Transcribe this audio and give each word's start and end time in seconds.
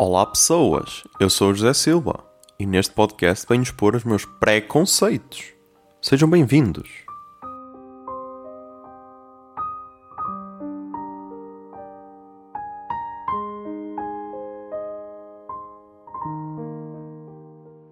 Olá 0.00 0.24
pessoas, 0.24 1.02
eu 1.18 1.28
sou 1.28 1.50
o 1.50 1.54
José 1.54 1.74
Silva 1.74 2.24
e 2.56 2.64
neste 2.64 2.94
podcast 2.94 3.44
venho 3.48 3.64
expor 3.64 3.96
os 3.96 4.04
meus 4.04 4.24
preconceitos. 4.24 5.52
Sejam 6.00 6.30
bem-vindos. 6.30 6.88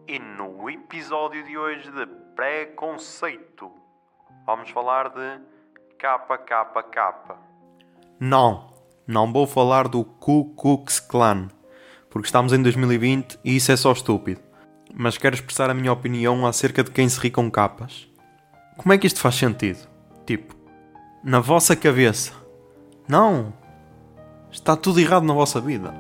E 0.06 0.16
no 0.38 0.70
episódio 0.70 1.44
de 1.44 1.58
hoje 1.58 1.90
de 1.90 2.06
preconceito, 2.36 3.68
vamos 4.46 4.70
falar 4.70 5.08
de 5.08 5.40
KKK. 5.98 7.34
Não, 8.20 8.72
não 9.08 9.32
vou 9.32 9.44
falar 9.44 9.88
do 9.88 10.04
Ku 10.04 10.54
Klux 10.54 11.00
Klan, 11.00 11.48
porque 12.16 12.28
estamos 12.28 12.54
em 12.54 12.62
2020 12.62 13.38
e 13.44 13.56
isso 13.56 13.70
é 13.70 13.76
só 13.76 13.92
estúpido. 13.92 14.40
Mas 14.94 15.18
quero 15.18 15.34
expressar 15.34 15.68
a 15.68 15.74
minha 15.74 15.92
opinião 15.92 16.46
acerca 16.46 16.82
de 16.82 16.90
quem 16.90 17.06
se 17.06 17.20
ri 17.20 17.30
com 17.30 17.50
capas. 17.50 18.08
Como 18.78 18.90
é 18.90 18.96
que 18.96 19.06
isto 19.06 19.20
faz 19.20 19.34
sentido? 19.34 19.86
Tipo, 20.24 20.56
na 21.22 21.40
vossa 21.40 21.76
cabeça. 21.76 22.32
Não! 23.06 23.52
Está 24.50 24.74
tudo 24.74 24.98
errado 24.98 25.24
na 25.26 25.34
vossa 25.34 25.60
vida. 25.60 25.92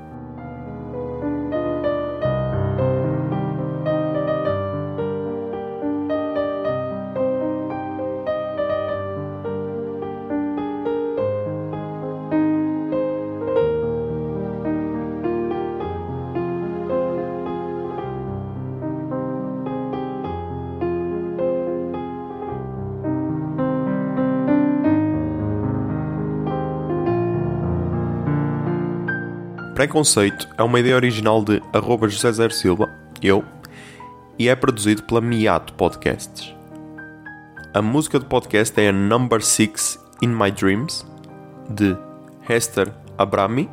Preconceito 29.76 30.48
é 30.56 30.62
uma 30.62 30.80
ideia 30.80 30.96
original 30.96 31.44
de 31.44 31.62
arroba 31.70 32.08
José 32.08 32.32
Zer 32.32 32.50
Silva, 32.50 32.88
eu, 33.20 33.44
e 34.38 34.48
é 34.48 34.56
produzido 34.56 35.02
pela 35.02 35.20
Miato 35.20 35.74
Podcasts. 35.74 36.54
A 37.74 37.82
música 37.82 38.18
do 38.18 38.24
podcast 38.24 38.80
é 38.80 38.88
a 38.88 38.92
Number 38.92 39.42
6 39.42 40.02
In 40.22 40.28
My 40.28 40.50
Dreams, 40.50 41.06
de 41.68 41.94
Hester 42.48 42.90
Abrami, 43.18 43.68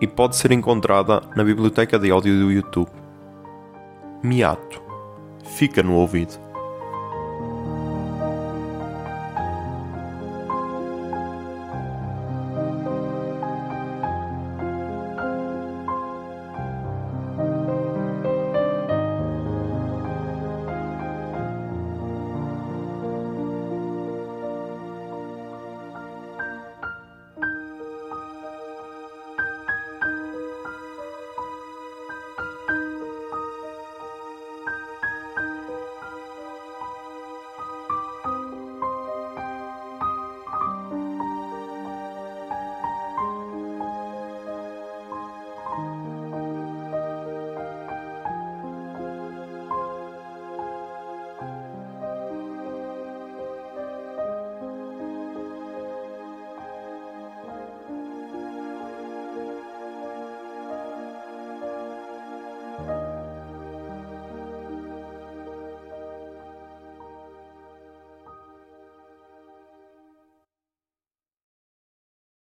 e 0.00 0.08
pode 0.08 0.34
ser 0.34 0.50
encontrada 0.50 1.22
na 1.36 1.44
biblioteca 1.44 2.00
de 2.00 2.10
áudio 2.10 2.40
do 2.40 2.50
YouTube. 2.50 2.90
Miato. 4.24 4.82
Fica 5.56 5.84
no 5.84 5.94
ouvido. 5.94 6.45